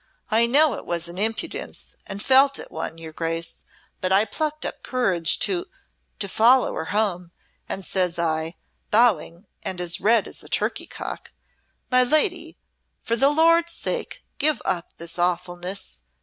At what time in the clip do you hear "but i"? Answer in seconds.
3.99-4.25